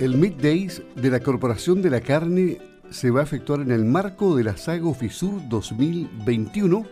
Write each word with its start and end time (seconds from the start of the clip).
El 0.00 0.16
Middays 0.16 0.80
de 0.96 1.10
la 1.10 1.20
Corporación 1.20 1.82
de 1.82 1.90
la 1.90 2.00
Carne 2.00 2.56
se 2.90 3.10
va 3.10 3.20
a 3.20 3.24
efectuar 3.24 3.60
en 3.60 3.70
el 3.70 3.84
marco 3.84 4.34
de 4.34 4.44
la 4.44 4.56
Sago 4.56 4.94
Fisur 4.94 5.46
2021. 5.50 6.86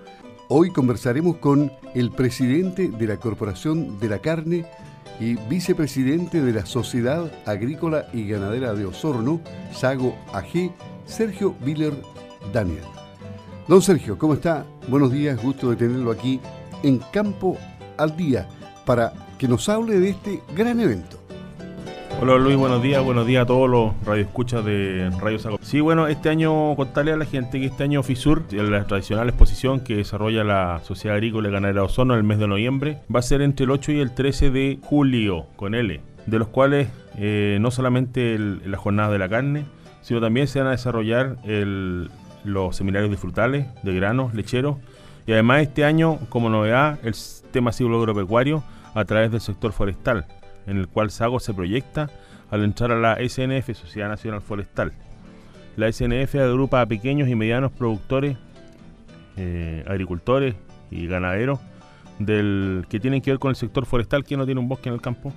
Hoy 0.51 0.71
conversaremos 0.73 1.39
con 1.39 1.73
el 1.95 2.11
presidente 2.11 2.89
de 2.91 3.07
la 3.07 3.17
Corporación 3.17 3.99
de 3.99 4.11
la 4.11 4.19
Carne 4.19 4.67
y 5.19 5.37
vicepresidente 5.49 6.43
de 6.43 6.53
la 6.53 6.67
Sociedad 6.67 7.33
Agrícola 7.47 8.09
y 8.13 8.29
Ganadera 8.29 8.75
de 8.75 8.85
Osorno, 8.85 9.41
Sago 9.73 10.15
AG, 10.35 10.71
Sergio 11.07 11.55
Viller 11.65 11.95
Daniel. 12.53 12.85
Don 13.69 13.81
Sergio, 13.81 14.19
¿cómo 14.19 14.35
está? 14.35 14.67
Buenos 14.87 15.11
días, 15.13 15.43
gusto 15.43 15.71
de 15.71 15.77
tenerlo 15.77 16.11
aquí 16.11 16.41
en 16.83 16.99
Campo 17.11 17.57
al 17.97 18.15
Día 18.19 18.47
para 18.85 19.15
que 19.39 19.49
nos 19.49 19.67
hable 19.71 19.99
de 19.99 20.11
este 20.11 20.43
gran 20.55 20.79
evento. 20.79 21.19
Hola 22.21 22.37
Luis, 22.37 22.57
buenos 22.57 22.83
días, 22.83 23.05
buenos 23.05 23.29
días 23.29 23.45
a 23.45 23.47
todos 23.47 23.71
los 23.71 23.93
radioescuchas 24.05 24.65
de 24.65 25.09
Radio 25.21 25.39
Sago. 25.39 25.59
Sí, 25.63 25.79
bueno, 25.79 26.09
este 26.09 26.29
año 26.29 26.75
contarle 26.75 27.13
a 27.13 27.17
la 27.17 27.25
gente 27.25 27.61
que 27.61 27.67
este 27.67 27.85
año 27.85 28.03
FISUR, 28.03 28.53
la 28.53 28.85
tradicional 28.89 29.29
exposición 29.29 29.79
que 29.79 29.95
desarrolla 29.95 30.43
la 30.43 30.81
Sociedad 30.83 31.15
Agrícola 31.15 31.49
y 31.49 31.53
Ganadera 31.53 31.85
Ozono 31.85 32.15
en 32.15 32.19
el 32.19 32.25
mes 32.25 32.41
de 32.41 32.49
noviembre, 32.49 32.99
va 33.15 33.21
a 33.21 33.23
ser 33.23 33.41
entre 33.41 33.65
el 33.67 33.71
8 33.71 33.93
y 33.93 34.01
el 34.01 34.17
13 34.17 34.51
de 34.51 34.81
julio, 34.83 35.47
con 35.55 35.77
L, 35.77 36.01
de 36.27 36.39
los 36.41 36.49
cuales 36.49 36.89
eh, 37.19 37.59
no 37.61 37.71
solamente 37.71 38.37
la 38.37 38.79
jornada 38.79 39.13
de 39.13 39.19
la 39.21 39.29
carne, 39.29 39.65
sino 40.01 40.21
también 40.21 40.49
se 40.49 40.59
van 40.59 40.69
a 40.69 40.73
desarrollar 40.73 41.37
los 42.43 42.75
seminarios 42.75 43.13
de 43.13 43.17
frutales, 43.17 43.67
de 43.85 43.95
granos, 43.95 44.35
lecheros, 44.35 44.79
y 45.25 45.33
además 45.35 45.63
este 45.63 45.85
año, 45.85 46.19
como 46.31 46.51
novedad, 46.51 46.99
el 47.05 47.15
tema 47.53 47.71
ciclo 47.71 48.01
agropecuario 48.01 48.65
a 48.95 49.05
través 49.05 49.31
del 49.31 49.41
sector 49.41 49.71
forestal 49.71 50.27
en 50.69 50.77
el 50.77 50.87
cual 50.87 51.11
Sago 51.11 51.41
se 51.41 51.55
proyecta 51.55 52.11
al 52.51 52.63
entrar 52.63 52.93
a 52.93 52.99
la 52.99 53.17
SNF, 53.17 53.75
Sociedad 53.75 54.09
Nacional 54.09 54.43
Forestal. 54.43 54.93
La 55.77 55.91
SNF 55.91 56.37
agrupa 56.37 56.81
a 56.81 56.87
pequeños 56.87 57.29
y 57.29 57.35
medianos 57.35 57.73
productores, 57.73 58.37
eh, 59.37 59.85
agricultores 59.87 60.55
y 60.91 61.07
ganaderos 61.07 61.59
del, 62.19 62.87
que 62.89 63.01
tienen 63.01 63.23
que 63.23 63.31
ver 63.31 63.39
con 63.39 63.51
el 63.51 63.57
sector 63.57 63.87
forestal, 63.87 64.25
que 64.25 64.37
no 64.37 64.45
tiene 64.45 64.61
un 64.61 64.69
bosque 64.69 64.89
en 64.89 64.95
el 64.95 65.01
campo, 65.01 65.33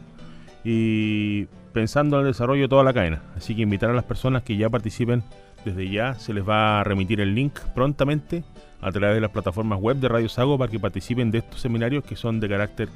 y 0.63 1.45
pensando 1.73 2.17
en 2.17 2.25
el 2.25 2.31
desarrollo 2.31 2.63
de 2.63 2.67
toda 2.67 2.83
la 2.83 2.93
cadena. 2.93 3.21
Así 3.35 3.55
que 3.55 3.61
invitar 3.61 3.89
a 3.89 3.93
las 3.93 4.03
personas 4.03 4.43
que 4.43 4.57
ya 4.57 4.69
participen 4.69 5.23
desde 5.63 5.89
ya, 5.89 6.16
se 6.16 6.33
les 6.33 6.47
va 6.47 6.81
a 6.81 6.83
remitir 6.83 7.21
el 7.21 7.35
link 7.35 7.59
prontamente 7.75 8.43
a 8.81 8.91
través 8.91 9.16
de 9.16 9.21
las 9.21 9.29
plataformas 9.29 9.79
web 9.79 9.97
de 9.97 10.07
Radio 10.07 10.27
Sago 10.27 10.57
para 10.57 10.71
que 10.71 10.79
participen 10.79 11.29
de 11.29 11.38
estos 11.38 11.61
seminarios 11.61 12.03
que 12.03 12.16
son 12.16 12.39
de 12.39 12.49
carácter 12.49 12.89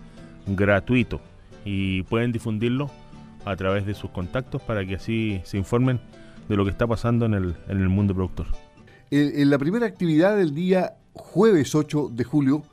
gratuito 0.47 1.21
y 1.65 2.03
pueden 2.03 2.31
difundirlo 2.31 2.89
a 3.43 3.55
través 3.55 3.85
de 3.85 3.93
sus 3.93 4.11
contactos 4.11 4.61
para 4.61 4.85
que 4.85 4.95
así 4.95 5.41
se 5.43 5.57
informen 5.57 5.99
de 6.47 6.55
lo 6.55 6.63
que 6.63 6.71
está 6.71 6.87
pasando 6.87 7.25
en 7.25 7.33
el, 7.33 7.55
en 7.67 7.81
el 7.81 7.89
mundo 7.89 8.13
productor. 8.13 8.47
En, 9.11 9.49
la 9.49 9.57
primera 9.57 9.85
actividad 9.85 10.37
del 10.37 10.53
día 10.53 10.97
jueves 11.13 11.75
8 11.75 12.09
de 12.11 12.23
julio 12.23 12.63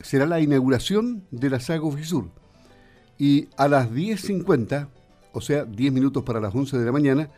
será 0.00 0.26
la 0.26 0.40
inauguración 0.40 1.24
de 1.30 1.50
la 1.50 1.60
Sago 1.60 1.90
Fisur. 1.92 2.30
Y 3.18 3.48
a 3.56 3.68
las 3.68 3.90
10.50, 3.90 4.88
o 5.32 5.40
sea, 5.40 5.64
10 5.64 5.92
minutos 5.92 6.22
para 6.22 6.40
las 6.40 6.54
11 6.54 6.78
de 6.78 6.84
la 6.84 6.92
mañana, 6.92 7.28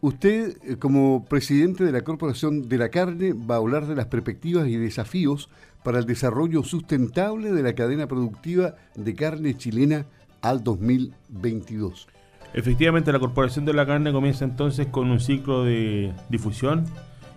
usted, 0.00 0.58
eh, 0.64 0.76
como 0.76 1.24
presidente 1.24 1.84
de 1.84 1.92
la 1.92 2.02
Corporación 2.02 2.68
de 2.68 2.78
la 2.78 2.90
Carne, 2.90 3.32
va 3.32 3.54
a 3.54 3.58
hablar 3.58 3.86
de 3.86 3.96
las 3.96 4.06
perspectivas 4.06 4.68
y 4.68 4.76
desafíos 4.76 5.48
para 5.82 6.00
el 6.00 6.04
desarrollo 6.04 6.64
sustentable 6.64 7.52
de 7.52 7.62
la 7.62 7.74
cadena 7.74 8.06
productiva 8.06 8.74
de 8.96 9.14
carne 9.14 9.56
chilena 9.56 10.06
al 10.42 10.62
2022. 10.64 12.08
Efectivamente, 12.54 13.12
la 13.12 13.18
Corporación 13.18 13.64
de 13.64 13.74
la 13.74 13.86
Carne 13.86 14.12
comienza 14.12 14.44
entonces 14.44 14.86
con 14.86 15.10
un 15.10 15.20
ciclo 15.20 15.64
de 15.64 16.12
difusión 16.28 16.84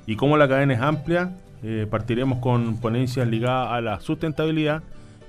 y 0.06 0.16
como 0.16 0.38
la 0.38 0.48
cadena 0.48 0.74
es 0.74 0.82
amplia, 0.82 1.38
eh, 1.64 1.86
partiremos 1.90 2.40
con 2.40 2.78
ponencias 2.78 3.28
ligadas 3.28 3.72
a 3.72 3.82
la 3.82 4.00
sustentabilidad, 4.00 4.84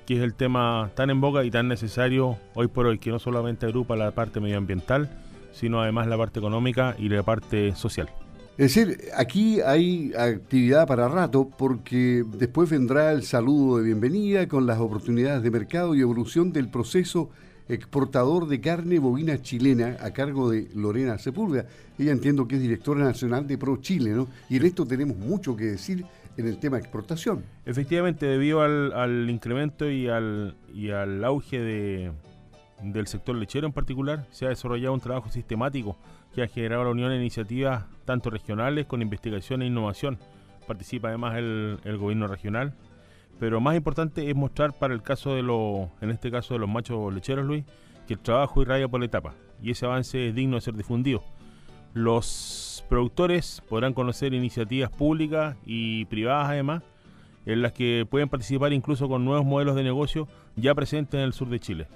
que 0.06 0.16
es 0.16 0.22
el 0.22 0.34
tema 0.34 0.90
tan 0.94 1.10
en 1.10 1.20
boga 1.20 1.44
y 1.44 1.50
tan 1.50 1.68
necesario 1.68 2.38
hoy 2.54 2.68
por 2.68 2.86
hoy, 2.86 2.98
que 2.98 3.10
no 3.10 3.18
solamente 3.18 3.66
agrupa 3.66 3.96
la 3.96 4.12
parte 4.12 4.40
medioambiental, 4.40 5.10
sino 5.52 5.82
además 5.82 6.06
la 6.06 6.16
parte 6.16 6.38
económica 6.38 6.94
y 6.98 7.08
la 7.08 7.22
parte 7.22 7.74
social. 7.74 8.08
Es 8.58 8.74
decir, 8.74 8.98
aquí 9.16 9.60
hay 9.60 10.12
actividad 10.14 10.86
para 10.86 11.08
rato 11.08 11.50
porque 11.56 12.24
después 12.38 12.68
vendrá 12.70 13.12
el 13.12 13.22
saludo 13.22 13.78
de 13.78 13.84
bienvenida 13.84 14.46
con 14.46 14.66
las 14.66 14.78
oportunidades 14.78 15.42
de 15.42 15.50
mercado 15.50 15.94
y 15.94 16.00
evolución 16.00 16.52
del 16.52 16.68
proceso 16.68 17.30
exportador 17.68 18.48
de 18.48 18.60
carne 18.60 18.98
bovina 18.98 19.40
chilena 19.40 19.96
a 20.00 20.12
cargo 20.12 20.50
de 20.50 20.68
Lorena 20.74 21.18
Sepúlveda. 21.18 21.66
Ella 21.98 22.12
entiendo 22.12 22.46
que 22.48 22.56
es 22.56 22.62
directora 22.62 23.04
nacional 23.04 23.46
de 23.46 23.58
Pro 23.58 23.76
Chile, 23.78 24.10
¿no? 24.10 24.28
Y 24.48 24.56
en 24.56 24.64
esto 24.64 24.86
tenemos 24.86 25.16
mucho 25.16 25.56
que 25.56 25.64
decir 25.64 26.04
en 26.36 26.48
el 26.48 26.58
tema 26.58 26.78
exportación. 26.78 27.44
Efectivamente, 27.66 28.26
debido 28.26 28.62
al, 28.62 29.28
incremento 29.28 29.90
y 29.90 30.08
al, 30.08 30.56
y 30.74 30.90
al 30.90 31.24
auge 31.24 31.58
de, 31.60 32.12
del 32.82 33.06
sector 33.06 33.36
lechero 33.36 33.66
en 33.66 33.72
particular, 33.72 34.26
se 34.30 34.46
ha 34.46 34.48
desarrollado 34.48 34.94
un 34.94 35.00
trabajo 35.00 35.30
sistemático 35.30 35.96
que 36.34 36.42
ha 36.42 36.48
generado 36.48 36.84
la 36.84 36.90
unión 36.90 37.10
de 37.10 37.16
iniciativas 37.16 37.84
tanto 38.04 38.30
regionales 38.30 38.86
con 38.86 39.02
investigación 39.02 39.62
e 39.62 39.66
innovación. 39.66 40.18
Participa 40.66 41.08
además 41.08 41.36
el, 41.36 41.78
el 41.84 41.98
gobierno 41.98 42.26
regional, 42.26 42.74
pero 43.38 43.60
más 43.60 43.76
importante 43.76 44.28
es 44.28 44.36
mostrar 44.36 44.72
para 44.72 44.94
el 44.94 45.02
caso 45.02 45.34
de 45.34 45.42
los, 45.42 45.88
en 46.00 46.10
este 46.10 46.30
caso 46.30 46.54
de 46.54 46.60
los 46.60 46.68
machos 46.68 47.12
lecheros, 47.12 47.44
Luis, 47.44 47.64
que 48.06 48.14
el 48.14 48.20
trabajo 48.20 48.62
irradia 48.62 48.88
por 48.88 49.00
la 49.00 49.06
etapa 49.06 49.34
y 49.62 49.70
ese 49.70 49.86
avance 49.86 50.28
es 50.28 50.34
digno 50.34 50.56
de 50.56 50.60
ser 50.60 50.74
difundido. 50.74 51.22
Los 51.94 52.84
productores 52.88 53.62
podrán 53.68 53.94
conocer 53.94 54.34
iniciativas 54.34 54.90
públicas 54.90 55.56
y 55.64 56.04
privadas 56.06 56.48
además, 56.48 56.82
en 57.44 57.62
las 57.62 57.72
que 57.72 58.06
pueden 58.08 58.28
participar 58.28 58.72
incluso 58.72 59.08
con 59.08 59.24
nuevos 59.24 59.44
modelos 59.44 59.76
de 59.76 59.82
negocio 59.82 60.28
ya 60.56 60.74
presentes 60.74 61.14
en 61.14 61.24
el 61.24 61.32
sur 61.32 61.48
de 61.48 61.60
Chile. 61.60 61.86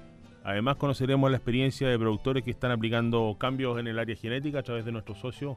Además 0.44 0.76
conoceremos 0.76 1.30
la 1.30 1.38
experiencia 1.38 1.88
de 1.88 1.98
productores 1.98 2.44
que 2.44 2.50
están 2.50 2.70
aplicando 2.70 3.36
cambios 3.38 3.78
en 3.78 3.88
el 3.88 3.98
área 3.98 4.14
genética 4.14 4.60
a 4.60 4.62
través 4.62 4.84
de 4.84 4.92
nuestros 4.92 5.18
socios. 5.18 5.56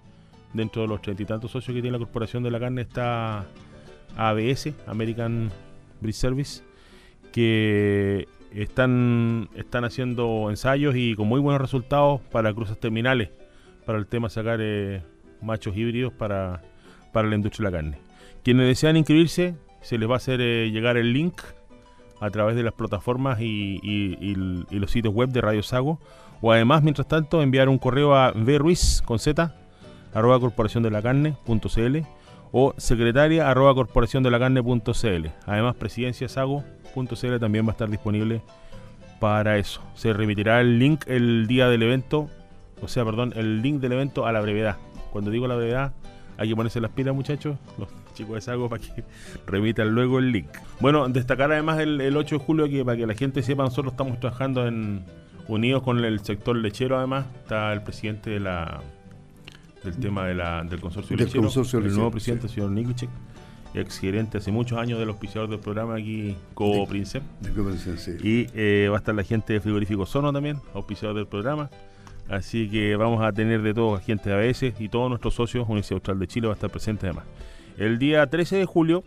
Dentro 0.53 0.81
de 0.81 0.88
los 0.88 1.01
treinta 1.01 1.22
y 1.22 1.25
tantos 1.28 1.51
socios 1.51 1.75
que 1.75 1.81
tiene 1.81 1.91
la 1.91 2.03
Corporación 2.03 2.41
de 2.41 2.50
la 2.50 2.59
Carne 2.59 2.81
está 2.81 3.46
ABS, 4.17 4.73
American 4.88 5.51
Bridge 6.02 6.16
Service, 6.16 6.64
que 7.32 8.28
están, 8.54 9.50
están 9.56 9.86
haciendo 9.86 10.50
ensayos 10.50 10.96
y 10.96 11.16
con 11.16 11.28
muy 11.28 11.40
buenos 11.40 11.62
resultados 11.62 12.22
para 12.32 12.54
cruces 12.54 12.80
terminales, 12.80 13.30
para 13.86 13.98
el 13.98 14.08
tema 14.08 14.30
sacar 14.30 14.59
eh, 14.62 15.04
machos 15.42 15.76
híbridos 15.76 16.14
para, 16.14 16.62
para 17.12 17.28
la 17.28 17.36
industria 17.36 17.70
de 17.70 17.72
la 17.72 17.78
carne. 17.78 17.98
Quienes 18.44 18.68
desean 18.68 18.98
inscribirse, 18.98 19.56
se 19.82 19.98
les 19.98 20.09
va 20.09 20.16
a 20.16 20.18
hacer 20.18 20.42
eh, 20.42 20.72
llegar 20.72 20.98
el 20.98 21.14
link 21.14 21.42
a 22.20 22.30
través 22.30 22.56
de 22.56 22.64
las 22.64 22.74
plataformas 22.74 23.40
y, 23.42 24.36
los 24.70 24.92
sitios 24.92 25.14
web 25.14 25.30
de 25.30 25.42
Radio 25.42 25.64
Sago. 25.64 26.00
O 26.42 26.52
además, 26.52 26.84
mientras 26.84 27.08
tanto, 27.08 27.42
enviar 27.42 27.70
un 27.70 27.78
correo 27.78 28.16
a 28.16 28.32
vruiz 28.32 29.02
con 29.02 29.20
z 29.20 29.56
arroba 30.14 30.40
corporación 30.40 30.84
de 30.84 30.92
la 30.92 31.02
carne.cl 31.02 31.98
o 32.52 32.74
secretaria 32.78 33.50
arroba 33.50 33.74
corporación 33.76 34.24
de 34.24 34.32
la 34.32 34.40
carne.cl. 34.40 35.28
Además, 35.46 35.76
presidenciasago.cl 35.76 37.40
también 37.40 37.66
va 37.66 37.70
a 37.70 37.72
estar 37.72 37.90
disponible 37.90 38.42
para 39.20 39.58
eso. 39.58 39.82
Se 39.96 40.14
remitirá 40.14 40.62
el 40.62 40.80
link 40.80 41.04
el 41.08 41.48
día 41.48 41.68
del 41.68 41.84
evento, 41.84 42.30
o 42.82 42.88
sea, 42.88 43.06
perdón, 43.06 43.34
el 43.36 43.62
link 43.62 43.82
del 43.82 43.94
evento 43.94 44.26
a 44.26 44.32
la 44.32 44.42
brevedad. 44.42 44.78
Cuando 45.12 45.32
digo 45.32 45.48
la 45.48 45.56
brevedad, 45.56 45.94
hay 46.38 46.50
que 46.50 46.56
ponerse 46.56 46.80
las 46.80 46.92
pilas, 46.92 47.14
muchachos, 47.14 47.58
los 47.78 47.90
chicos 48.14 48.36
de 48.36 48.42
Sago, 48.42 48.70
para 48.70 48.82
que 48.82 49.04
remitan 49.46 49.90
luego 49.90 50.20
el 50.20 50.32
link. 50.32 50.50
Bueno, 50.80 51.08
destacar 51.09 51.52
además 51.52 51.80
el, 51.80 52.00
el 52.02 52.16
8 52.16 52.40
de 52.40 52.46
julio 52.46 52.70
que 52.70 52.86
para 52.86 52.98
que 52.98 53.06
la 53.06 53.14
gente 53.14 53.44
sepa, 53.44 53.64
nosotros 53.64 53.94
estamos 53.94 54.20
trabajando 54.20 54.68
en 54.68 55.04
unidos 55.48 55.84
con 55.84 56.04
el 56.04 56.20
sector 56.22 56.56
lechero, 56.56 56.98
además, 56.98 57.26
está 57.42 57.74
el 57.74 57.82
presidente 57.82 58.30
de 58.30 58.40
la 58.40 58.82
del 59.84 59.97
tema 59.97 60.26
de 60.26 60.35
la, 60.35 60.64
del 60.64 60.79
consorcio 60.79 61.16
del 61.16 61.26
lechero, 61.26 61.49
el 61.85 61.93
nuevo 61.93 62.11
presidente, 62.11 62.47
el 62.47 62.53
señor 62.53 62.72
Niklicek, 62.72 63.09
ex 63.73 63.99
gerente 63.99 64.37
hace 64.40 64.52
muchos 64.52 64.78
años 64.78 64.99
del 64.99 65.09
auspiciador 65.09 65.49
del 65.49 65.59
programa 65.59 65.96
aquí, 65.96 66.35
Co 66.53 66.85
Princep. 66.87 67.23
Y 68.23 68.47
eh, 68.53 68.87
va 68.90 68.97
a 68.97 68.99
estar 68.99 69.16
la 69.16 69.23
gente 69.23 69.53
de 69.53 69.61
Frigorífico 69.61 70.05
Sono 70.05 70.34
también, 70.34 70.58
auspiciador 70.73 71.16
del 71.16 71.28
programa. 71.28 71.70
Así 72.29 72.70
que 72.70 72.96
vamos 72.96 73.23
a 73.23 73.31
tener 73.31 73.61
de 73.61 73.73
todo, 73.73 73.99
gente 73.99 74.29
de 74.29 74.49
ABS 74.49 74.73
y 74.79 74.90
todos 74.90 75.09
nuestros 75.09 75.34
socios, 75.34 75.67
Universidad 75.67 75.96
Austral 75.96 76.20
de 76.20 76.28
Chile 76.28 76.47
va 76.47 76.53
a 76.53 76.55
estar 76.55 76.70
presente 76.70 77.08
además. 77.08 77.25
El 77.78 77.97
día 77.97 78.28
13 78.28 78.58
de 78.58 78.66
julio, 78.66 79.03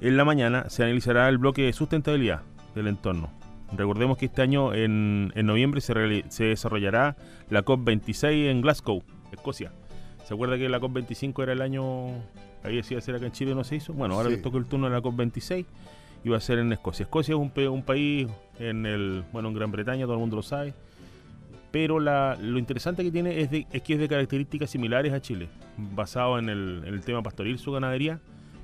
en 0.00 0.16
la 0.16 0.24
mañana, 0.24 0.68
se 0.68 0.84
analizará 0.84 1.28
el 1.28 1.38
bloque 1.38 1.62
de 1.62 1.72
sustentabilidad 1.72 2.42
del 2.74 2.86
entorno. 2.86 3.30
Recordemos 3.76 4.18
que 4.18 4.26
este 4.26 4.42
año, 4.42 4.74
en, 4.74 5.32
en 5.34 5.46
noviembre, 5.46 5.80
se, 5.80 6.24
se 6.28 6.44
desarrollará 6.44 7.16
la 7.50 7.64
COP26 7.64 8.50
en 8.50 8.60
Glasgow, 8.60 9.02
Escocia. 9.34 9.72
¿Se 10.24 10.34
acuerda 10.34 10.56
que 10.56 10.68
la 10.68 10.80
COP25 10.80 11.42
era 11.42 11.52
el 11.52 11.60
año, 11.60 12.06
ahí 12.62 12.76
decía 12.76 13.00
ser 13.00 13.16
acá 13.16 13.26
en 13.26 13.32
Chile 13.32 13.54
no 13.54 13.62
se 13.64 13.76
hizo? 13.76 13.92
Bueno, 13.92 14.14
ahora 14.14 14.30
le 14.30 14.38
toca 14.38 14.56
el 14.56 14.64
turno 14.64 14.88
de 14.88 14.94
la 14.94 15.02
COP26 15.02 15.66
y 16.24 16.28
va 16.30 16.38
a 16.38 16.40
ser 16.40 16.58
en 16.58 16.72
Escocia. 16.72 17.04
Escocia 17.04 17.34
es 17.34 17.38
un, 17.38 17.52
un 17.68 17.82
país 17.82 18.28
en 18.58 18.86
el, 18.86 19.24
bueno, 19.32 19.48
en 19.48 19.54
Gran 19.54 19.70
Bretaña, 19.70 20.04
todo 20.04 20.14
el 20.14 20.20
mundo 20.20 20.36
lo 20.36 20.42
sabe, 20.42 20.72
pero 21.74 21.98
lo 21.98 22.58
interesante 22.60 23.02
que 23.02 23.10
tiene 23.10 23.40
es, 23.40 23.48
que 23.48 23.94
es 23.94 23.98
de 23.98 24.08
características 24.08 24.70
similares 24.70 25.12
a 25.12 25.20
Chile, 25.20 25.48
basado 25.76 26.38
en 26.38 26.48
el, 26.48 27.02
tema 27.04 27.20
pastoril, 27.20 27.58
su 27.58 27.72
ganadería, 27.72 28.20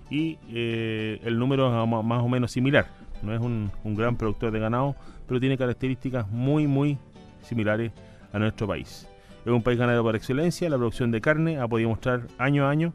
y 0.09 0.39
eh, 0.49 1.19
el 1.25 1.37
número 1.37 1.67
es 1.83 1.89
más 1.89 2.23
o 2.23 2.29
menos 2.29 2.53
similar. 2.53 2.87
No 3.23 3.35
es 3.35 3.41
un, 3.41 3.73
gran 3.97 4.17
productor 4.17 4.53
de 4.53 4.61
ganado, 4.61 4.95
pero 5.27 5.41
tiene 5.41 5.59
características 5.59 6.31
muy, 6.31 6.69
muy 6.69 6.99
similares 7.43 7.91
a 8.33 8.39
nuestro 8.39 8.69
país. 8.69 9.09
Es 9.45 9.53
un 9.53 9.63
país 9.63 9.79
ganadero 9.79 10.03
por 10.03 10.17
excelencia, 10.17 10.69
la 10.69 10.77
producción 10.77 11.11
de 11.11 11.21
carne 11.21 11.59
ha 11.59 11.67
podido 11.67 11.89
mostrar 11.89 12.27
año 12.39 12.67
a 12.67 12.71
año 12.71 12.93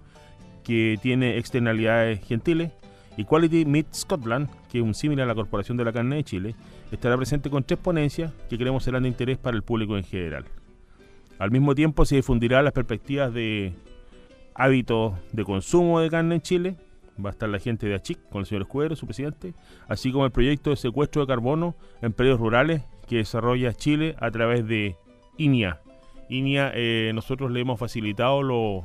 que 0.63 0.97
tiene 1.01 1.37
externalidades 1.37 2.25
gentiles, 2.25 2.71
y 3.17 3.23
Quality 3.23 3.65
Meat 3.65 3.93
Scotland, 3.93 4.49
que 4.69 4.79
es 4.79 4.83
un 4.83 4.93
similar 4.93 5.25
a 5.25 5.27
la 5.27 5.35
Corporación 5.35 5.77
de 5.77 5.85
la 5.85 5.93
Carne 5.93 6.17
de 6.17 6.23
Chile, 6.23 6.55
estará 6.91 7.15
presente 7.15 7.49
con 7.49 7.63
tres 7.63 7.79
ponencias 7.79 8.33
que 8.49 8.57
creemos 8.57 8.83
serán 8.83 9.03
de 9.03 9.09
interés 9.09 9.37
para 9.37 9.55
el 9.55 9.63
público 9.63 9.97
en 9.97 10.03
general. 10.03 10.45
Al 11.39 11.51
mismo 11.51 11.75
tiempo 11.75 12.05
se 12.05 12.15
difundirá 12.15 12.61
las 12.61 12.73
perspectivas 12.73 13.33
de 13.33 13.73
hábitos 14.53 15.13
de 15.31 15.43
consumo 15.43 15.99
de 15.99 16.09
carne 16.09 16.35
en 16.35 16.41
Chile. 16.41 16.75
Va 17.23 17.29
a 17.29 17.31
estar 17.31 17.47
la 17.47 17.59
gente 17.59 17.87
de 17.87 17.95
ACHIC 17.95 18.29
con 18.29 18.41
el 18.41 18.45
señor 18.45 18.63
Escudero, 18.63 18.95
su 18.95 19.05
presidente, 19.05 19.53
así 19.87 20.11
como 20.11 20.25
el 20.25 20.31
proyecto 20.31 20.69
de 20.69 20.75
secuestro 20.75 21.21
de 21.21 21.27
carbono 21.27 21.75
en 22.01 22.13
periodos 22.13 22.39
rurales 22.41 22.83
que 23.07 23.17
desarrolla 23.17 23.73
Chile 23.73 24.15
a 24.19 24.31
través 24.31 24.67
de 24.67 24.97
INIA. 25.37 25.81
INIA, 26.29 26.71
eh, 26.73 27.11
nosotros 27.13 27.51
le 27.51 27.61
hemos 27.61 27.79
facilitado 27.79 28.41
los 28.43 28.83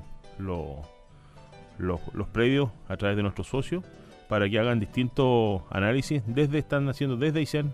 predios 2.32 2.70
a 2.88 2.96
través 2.96 3.16
de 3.16 3.22
nuestros 3.22 3.46
socios 3.46 3.84
para 4.28 4.48
que 4.48 4.58
hagan 4.58 4.78
distintos 4.80 5.62
análisis. 5.70 6.22
Desde 6.26 6.58
están 6.58 6.88
haciendo 6.88 7.16
desde 7.16 7.40
Aysén 7.40 7.72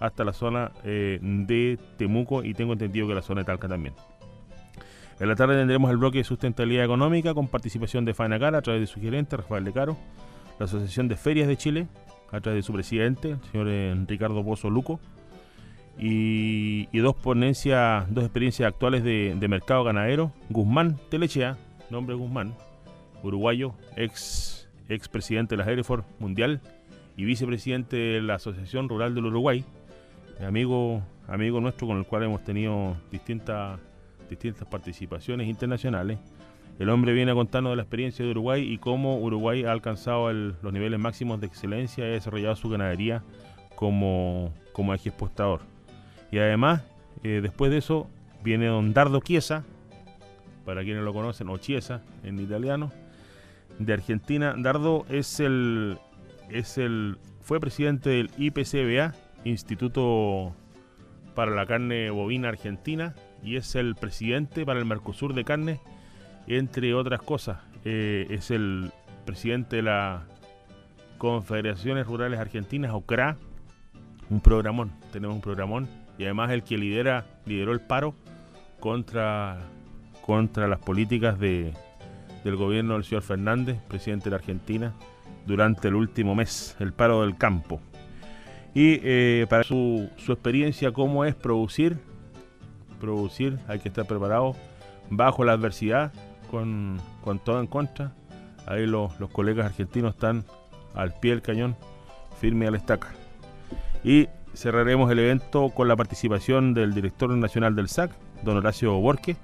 hasta 0.00 0.24
la 0.24 0.32
zona 0.32 0.72
eh, 0.84 1.18
de 1.20 1.78
Temuco 1.96 2.44
y 2.44 2.54
tengo 2.54 2.72
entendido 2.72 3.08
que 3.08 3.14
la 3.14 3.22
zona 3.22 3.42
de 3.42 3.46
Talca 3.46 3.68
también. 3.68 3.94
En 5.20 5.28
la 5.28 5.34
tarde 5.34 5.56
tendremos 5.56 5.90
el 5.90 5.96
bloque 5.96 6.18
de 6.18 6.24
sustentabilidad 6.24 6.84
económica 6.84 7.34
con 7.34 7.48
participación 7.48 8.04
de 8.04 8.14
Fainacar 8.14 8.54
a 8.54 8.62
través 8.62 8.80
de 8.80 8.86
su 8.86 9.00
gerente 9.00 9.36
Rafael 9.36 9.64
De 9.64 9.72
Caro, 9.72 9.96
la 10.58 10.66
Asociación 10.66 11.08
de 11.08 11.16
Ferias 11.16 11.48
de 11.48 11.56
Chile 11.56 11.88
a 12.30 12.40
través 12.40 12.58
de 12.58 12.62
su 12.62 12.72
presidente, 12.72 13.30
el 13.32 13.40
señor 13.50 13.66
eh, 13.68 13.94
Ricardo 14.06 14.42
Bozo 14.42 14.70
Luco, 14.70 15.00
y, 15.98 16.98
dos 16.98 17.16
ponencias, 17.16 18.06
dos 18.12 18.24
experiencias 18.24 18.68
actuales 18.68 19.02
de, 19.02 19.48
mercado 19.48 19.84
ganadero. 19.84 20.32
Guzmán 20.48 20.98
Telechea, 21.10 21.56
nombre 21.90 22.14
Guzmán, 22.14 22.54
uruguayo, 23.22 23.74
ex 23.96 24.68
expresidente 24.88 25.56
de 25.56 25.62
la 25.62 25.70
Hereford 25.70 26.04
Mundial 26.18 26.60
y 27.16 27.24
vicepresidente 27.24 27.96
de 27.96 28.22
la 28.22 28.36
Asociación 28.36 28.88
Rural 28.88 29.14
del 29.14 29.26
Uruguay, 29.26 29.64
amigo, 30.46 31.02
amigo 31.26 31.60
nuestro 31.60 31.86
con 31.86 31.98
el 31.98 32.06
cual 32.06 32.22
hemos 32.22 32.42
tenido 32.42 32.96
distintas, 33.10 33.78
distintas 34.30 34.66
participaciones 34.68 35.48
internacionales. 35.48 36.18
El 36.78 36.90
hombre 36.90 37.12
viene 37.12 37.32
a 37.32 37.34
contarnos 37.34 37.72
de 37.72 37.76
la 37.76 37.82
experiencia 37.82 38.24
de 38.24 38.30
Uruguay 38.30 38.62
y 38.62 38.78
cómo 38.78 39.18
Uruguay 39.18 39.64
ha 39.64 39.72
alcanzado 39.72 40.32
los 40.32 40.72
niveles 40.72 41.00
máximos 41.00 41.40
de 41.40 41.48
excelencia 41.48 42.06
y 42.06 42.10
ha 42.10 42.12
desarrollado 42.12 42.54
su 42.54 42.68
ganadería 42.68 43.24
como, 43.74 44.54
como 44.72 44.94
eje 44.94 45.08
exportador. 45.08 45.77
Y 46.30 46.38
además, 46.38 46.82
eh, 47.22 47.40
después 47.42 47.70
de 47.70 47.78
eso, 47.78 48.08
viene 48.42 48.66
don 48.66 48.92
Dardo 48.92 49.20
Chiesa, 49.20 49.64
para 50.64 50.84
quienes 50.84 51.02
lo 51.02 51.12
conocen, 51.12 51.48
o 51.48 51.56
Chiesa 51.56 52.02
en 52.22 52.38
italiano, 52.38 52.92
de 53.78 53.92
Argentina. 53.92 54.54
Dardo 54.56 55.06
es 55.08 55.40
el, 55.40 55.98
es 56.50 56.78
el, 56.78 57.18
fue 57.40 57.60
presidente 57.60 58.10
del 58.10 58.30
IPCBA, 58.36 59.14
Instituto 59.44 60.52
para 61.34 61.52
la 61.52 61.64
Carne 61.66 62.10
Bovina 62.10 62.48
Argentina, 62.48 63.14
y 63.42 63.56
es 63.56 63.76
el 63.76 63.94
presidente 63.94 64.66
para 64.66 64.80
el 64.80 64.84
Mercosur 64.84 65.34
de 65.34 65.44
Carne, 65.44 65.80
entre 66.46 66.92
otras 66.94 67.22
cosas. 67.22 67.58
Eh, 67.84 68.26
es 68.30 68.50
el 68.50 68.90
presidente 69.24 69.76
de 69.76 69.82
las 69.82 70.22
Confederaciones 71.18 72.06
Rurales 72.06 72.40
Argentinas, 72.40 72.92
OCRA, 72.92 73.36
un 74.30 74.40
programón, 74.40 74.92
tenemos 75.12 75.34
un 75.34 75.40
programón, 75.40 75.88
y 76.18 76.24
además 76.24 76.50
el 76.50 76.64
que 76.64 76.76
lidera, 76.76 77.24
lideró 77.46 77.72
el 77.72 77.80
paro 77.80 78.14
contra, 78.80 79.58
contra 80.26 80.66
las 80.66 80.80
políticas 80.80 81.38
de, 81.38 81.72
del 82.44 82.56
gobierno 82.56 82.94
del 82.94 83.04
señor 83.04 83.22
Fernández, 83.22 83.78
presidente 83.88 84.24
de 84.24 84.30
la 84.30 84.36
Argentina, 84.36 84.92
durante 85.46 85.88
el 85.88 85.94
último 85.94 86.34
mes, 86.34 86.76
el 86.80 86.92
paro 86.92 87.22
del 87.22 87.36
campo. 87.36 87.80
Y 88.74 89.00
eh, 89.02 89.46
para 89.48 89.62
su, 89.62 90.10
su 90.16 90.32
experiencia, 90.32 90.92
cómo 90.92 91.24
es 91.24 91.34
producir, 91.34 91.98
producir, 93.00 93.58
hay 93.68 93.78
que 93.78 93.88
estar 93.88 94.06
preparado 94.06 94.54
bajo 95.10 95.44
la 95.44 95.52
adversidad, 95.52 96.12
con, 96.50 97.00
con 97.22 97.38
todo 97.38 97.60
en 97.60 97.66
contra. 97.66 98.12
Ahí 98.66 98.86
los, 98.86 99.18
los 99.20 99.30
colegas 99.30 99.66
argentinos 99.66 100.14
están 100.14 100.44
al 100.94 101.18
pie 101.18 101.30
del 101.30 101.42
cañón, 101.42 101.76
firme 102.40 102.66
a 102.66 102.70
la 102.70 102.76
estaca. 102.76 103.08
Y 104.04 104.28
cerraremos 104.58 105.08
el 105.12 105.20
evento 105.20 105.68
con 105.68 105.86
la 105.86 105.94
participación 105.94 106.74
del 106.74 106.92
director 106.92 107.30
nacional 107.30 107.76
del 107.76 107.88
SAC, 107.88 108.10
don 108.42 108.56
Horacio 108.56 108.92
Borque, 108.94 109.36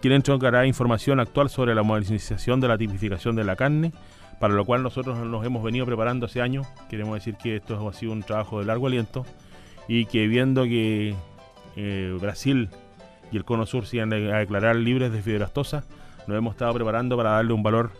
quien 0.00 0.14
entregará 0.14 0.64
información 0.64 1.18
actual 1.18 1.50
sobre 1.50 1.74
la 1.74 1.82
modernización 1.82 2.60
de 2.60 2.68
la 2.68 2.78
tipificación 2.78 3.34
de 3.34 3.42
la 3.42 3.56
carne, 3.56 3.92
para 4.38 4.54
lo 4.54 4.64
cual 4.64 4.84
nosotros 4.84 5.18
nos 5.18 5.44
hemos 5.44 5.64
venido 5.64 5.86
preparando 5.86 6.26
hace 6.26 6.40
años. 6.40 6.68
Queremos 6.88 7.14
decir 7.14 7.34
que 7.34 7.56
esto 7.56 7.88
ha 7.88 7.92
sido 7.92 8.12
un 8.12 8.22
trabajo 8.22 8.60
de 8.60 8.66
largo 8.66 8.86
aliento 8.86 9.26
y 9.88 10.06
que 10.06 10.28
viendo 10.28 10.62
que 10.62 11.16
eh, 11.74 12.16
Brasil 12.20 12.68
y 13.32 13.36
el 13.36 13.44
Cono 13.44 13.66
Sur 13.66 13.86
se 13.86 13.96
iban 13.96 14.12
a 14.12 14.38
declarar 14.38 14.76
libres 14.76 15.12
de 15.12 15.20
fibroastosa, 15.20 15.82
nos 16.28 16.38
hemos 16.38 16.54
estado 16.54 16.74
preparando 16.74 17.16
para 17.16 17.30
darle 17.30 17.52
un 17.52 17.64
valor, 17.64 17.90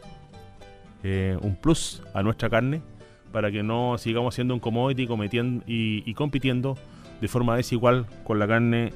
eh, 1.02 1.36
un 1.42 1.56
plus 1.56 2.00
a 2.14 2.22
nuestra 2.22 2.48
carne, 2.48 2.80
para 3.32 3.50
que 3.50 3.62
no 3.62 3.96
sigamos 3.98 4.34
siendo 4.34 4.54
un 4.54 4.60
commodity 4.60 5.08
y, 5.66 6.02
y 6.04 6.14
compitiendo 6.14 6.76
de 7.20 7.28
forma 7.28 7.56
desigual 7.56 8.06
con 8.24 8.38
la 8.38 8.46
carne 8.46 8.92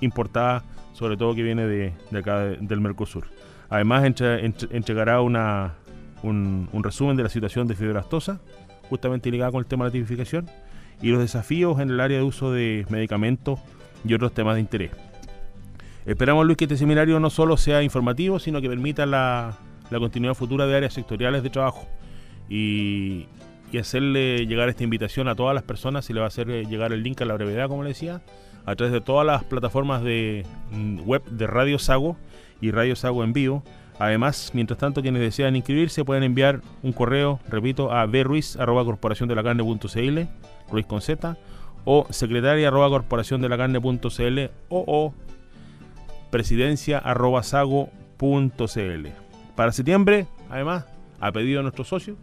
importada 0.00 0.64
sobre 0.92 1.16
todo 1.16 1.34
que 1.34 1.42
viene 1.42 1.66
de, 1.66 1.92
acá 2.16 2.40
del 2.40 2.80
Mercosur. 2.80 3.26
Además 3.68 4.04
entregará 4.04 5.20
una, 5.20 5.74
un, 6.22 6.68
resumen 6.82 7.16
de 7.16 7.22
la 7.22 7.28
situación 7.28 7.66
de 7.66 7.74
fibroastosa, 7.74 8.40
justamente 8.88 9.30
ligada 9.30 9.50
con 9.50 9.60
el 9.60 9.66
tema 9.66 9.84
de 9.84 9.90
la 9.90 9.92
tipificación, 9.92 10.50
y 11.00 11.08
los 11.08 11.20
desafíos 11.20 11.80
en 11.80 11.90
el 11.90 12.00
área 12.00 12.18
de 12.18 12.24
uso 12.24 12.52
de 12.52 12.86
medicamentos 12.90 13.58
y 14.04 14.14
otros 14.14 14.32
temas 14.32 14.54
de 14.54 14.60
interés. 14.60 14.90
Esperamos, 16.04 16.44
Luis, 16.44 16.58
que 16.58 16.64
este 16.64 16.76
seminario 16.76 17.18
no 17.18 17.30
solo 17.30 17.56
sea 17.56 17.82
informativo, 17.82 18.38
sino 18.38 18.60
que 18.60 18.68
permita 18.68 19.06
la, 19.06 19.58
continuidad 19.90 20.34
futura 20.34 20.66
de 20.66 20.76
áreas 20.76 20.94
sectoriales 20.94 21.42
de 21.42 21.50
trabajo 21.50 21.86
y, 22.48 23.26
y, 23.72 23.78
hacerle 23.78 24.46
llegar 24.46 24.68
esta 24.68 24.84
invitación 24.84 25.28
a 25.28 25.34
todas 25.34 25.54
las 25.54 25.64
personas. 25.64 26.04
Se 26.04 26.12
le 26.12 26.20
va 26.20 26.26
a 26.26 26.28
hacer 26.28 26.48
llegar 26.66 26.92
el 26.92 27.02
link 27.02 27.20
a 27.22 27.24
la 27.24 27.34
brevedad, 27.34 27.68
como 27.68 27.82
le 27.82 27.90
decía, 27.90 28.20
a 28.66 28.76
través 28.76 28.92
de 28.92 29.00
todas 29.00 29.26
las 29.26 29.44
plataformas 29.44 30.02
de 30.02 30.44
mm, 30.70 31.00
web 31.00 31.24
de 31.24 31.46
Radio 31.46 31.78
Sago 31.78 32.16
y 32.60 32.70
Radio 32.70 32.96
Sago 32.96 33.24
en 33.24 33.32
vivo. 33.32 33.62
Además, 33.98 34.50
mientras 34.54 34.78
tanto, 34.78 35.02
quienes 35.02 35.22
desean 35.22 35.56
inscribirse 35.56 36.04
pueden 36.04 36.22
enviar 36.22 36.60
un 36.82 36.92
correo, 36.92 37.40
repito, 37.48 37.92
a 37.92 38.06
bruiz 38.06 38.56
arroba 38.56 38.84
corporación 38.84 39.28
de 39.28 39.34
la 39.34 39.42
carne 39.42 39.62
Ruiz 40.70 40.86
con 40.86 41.00
Z, 41.00 41.36
o 41.84 42.06
secretaria 42.10 42.68
arroba 42.68 42.88
corporación 42.88 43.40
de 43.42 43.48
la 43.48 43.56
carne 43.56 43.78
o, 43.78 44.84
o 44.86 45.14
presidencia 46.30 46.98
arroba 46.98 47.42
sago 47.42 47.90
Para 49.54 49.72
septiembre, 49.72 50.26
además, 50.50 50.86
a 51.20 51.30
pedido 51.30 51.58
de 51.58 51.62
nuestros 51.64 51.88
socios, 51.88 52.16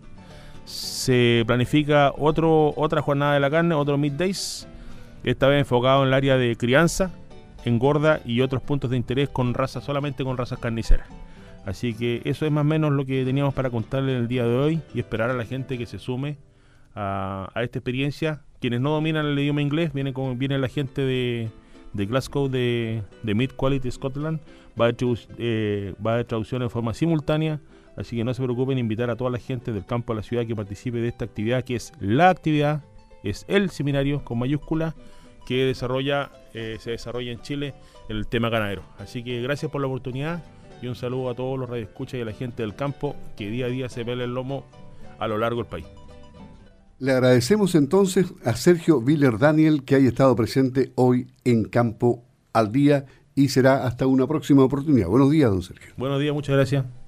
se 0.70 1.44
planifica 1.48 2.14
otro, 2.16 2.74
otra 2.76 3.02
jornada 3.02 3.34
de 3.34 3.40
la 3.40 3.50
carne, 3.50 3.74
otro 3.74 3.98
middays 3.98 4.68
esta 5.24 5.48
vez 5.48 5.60
enfocado 5.60 6.04
en 6.04 6.10
el 6.10 6.14
área 6.14 6.38
de 6.38 6.56
crianza, 6.56 7.12
engorda 7.66 8.22
y 8.24 8.42
otros 8.42 8.62
puntos 8.62 8.92
de 8.92 8.98
interés 8.98 9.30
con 9.30 9.54
razas, 9.54 9.84
solamente 9.84 10.24
con 10.24 10.38
razas 10.38 10.60
carniceras. 10.60 11.08
Así 11.66 11.94
que 11.94 12.22
eso 12.24 12.46
es 12.46 12.52
más 12.52 12.62
o 12.62 12.66
menos 12.66 12.92
lo 12.92 13.06
que 13.06 13.26
teníamos 13.26 13.54
para 13.54 13.70
contarle 13.70 14.14
en 14.14 14.20
el 14.20 14.28
día 14.28 14.46
de 14.46 14.56
hoy 14.56 14.82
y 14.94 15.00
esperar 15.00 15.30
a 15.30 15.34
la 15.34 15.44
gente 15.44 15.78
que 15.78 15.86
se 15.86 16.00
sume 16.00 16.38
a, 16.96 17.52
esta 17.56 17.80
experiencia. 17.80 18.42
Quienes 18.62 18.80
no 18.80 18.92
dominan 18.92 19.26
el 19.26 19.40
idioma 19.40 19.62
inglés, 19.62 19.92
viene, 19.92 20.14
con, 20.14 20.38
la 20.40 20.68
gente 20.68 21.02
de, 21.02 21.50
Glasgow 21.94 22.48
de, 22.48 23.04
de 23.24 23.36
Mid 23.36 23.52
Quality 23.52 23.92
Scotland, 23.92 24.40
va 24.80 24.88
a, 24.88 24.94
eh, 25.38 25.94
va 26.06 26.24
traducción 26.24 26.62
en 26.62 26.70
forma 26.70 26.94
simultánea, 26.94 27.60
así 27.96 28.16
que 28.18 28.24
no 28.24 28.34
se 28.34 28.44
preocupen 28.44 28.78
invitar 28.78 29.10
a 29.10 29.16
toda 29.16 29.30
la 29.32 29.40
gente 29.40 29.72
del 29.72 29.86
campo 29.86 30.14
a 30.14 30.16
la 30.16 30.24
ciudad 30.24 30.46
que 30.46 30.56
participe 30.56 31.00
de 31.00 31.08
esta 31.08 31.26
actividad, 31.26 31.64
que 31.64 31.76
es 31.76 31.94
la 32.00 32.30
actividad 32.30 32.84
es 33.24 33.46
el 33.48 33.70
seminario 33.70 34.24
con 34.24 34.40
mayúscula 34.40 34.96
que 35.46 35.66
desarrolla, 35.66 36.32
eh, 36.54 36.78
se 36.80 36.92
desarrolla 36.92 37.32
en 37.32 37.42
Chile 37.42 37.74
el 38.08 38.28
tema 38.28 38.50
ganadero. 38.50 38.84
Así 38.98 39.24
que 39.24 39.42
gracias 39.42 39.72
por 39.72 39.82
la 39.82 39.88
oportunidad 39.88 40.44
y 40.82 40.88
un 40.88 40.96
saludo 40.96 41.30
a 41.30 41.36
todos 41.36 41.60
los 41.60 41.70
radioescuchas 41.70 42.20
y 42.20 42.22
a 42.22 42.26
la 42.26 42.34
gente 42.34 42.64
del 42.64 42.76
campo 42.76 43.16
que 43.36 43.50
día 43.50 43.66
a 43.66 43.70
día 43.70 43.90
se 43.90 44.06
pele 44.06 44.24
el 44.24 44.34
lomo 44.34 44.66
a 45.18 45.28
lo 45.28 45.38
largo 45.38 45.62
del 45.62 45.70
país. 45.70 45.86
Le 47.00 47.14
agradecemos 47.14 47.76
entonces 47.76 48.34
a 48.44 48.56
Sergio 48.56 49.02
Viller 49.02 49.38
Daniel 49.38 49.84
que 49.84 49.96
haya 49.96 50.10
estado 50.10 50.36
presente 50.36 50.92
hoy 50.96 51.28
en 51.46 51.64
Campo 51.64 52.26
al 52.52 52.72
Día 52.72 53.06
y 53.36 53.50
será 53.50 53.86
hasta 53.88 54.06
una 54.06 54.28
próxima 54.28 54.64
oportunidad. 54.64 55.08
Buenos 55.08 55.32
días, 55.32 55.50
don 55.50 55.62
Sergio. 55.62 55.94
Buenos 55.98 56.20
días, 56.20 56.34
muchas 56.34 56.56
gracias. 56.56 56.99